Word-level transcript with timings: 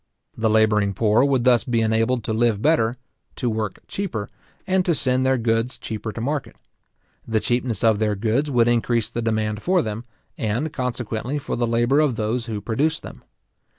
The 0.35 0.49
labouring 0.49 0.95
poor 0.95 1.23
would 1.23 1.43
thus 1.43 1.63
be 1.63 1.79
enabled 1.81 2.23
to 2.23 2.33
live 2.33 2.59
better, 2.59 2.95
to 3.35 3.51
work 3.51 3.81
cheaper, 3.87 4.29
and 4.65 4.83
to 4.83 4.95
send 4.95 5.23
their 5.23 5.37
goods 5.37 5.77
cheaper 5.77 6.11
to 6.11 6.19
market. 6.19 6.55
The 7.27 7.39
cheapness 7.39 7.83
of 7.83 7.99
their 7.99 8.15
goods 8.15 8.49
would 8.49 8.67
increase 8.67 9.11
the 9.11 9.21
demand 9.21 9.61
for 9.61 9.83
them, 9.83 10.05
and 10.39 10.73
consequently 10.73 11.37
for 11.37 11.55
the 11.55 11.67
labour 11.67 11.99
of 11.99 12.15
those 12.15 12.47
who 12.47 12.61
produced 12.61 13.03
them. 13.03 13.21